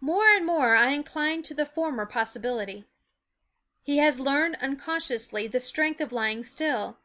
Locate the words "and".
0.28-0.44